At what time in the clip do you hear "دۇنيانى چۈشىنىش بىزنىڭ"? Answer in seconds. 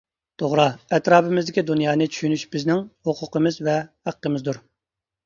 1.67-2.81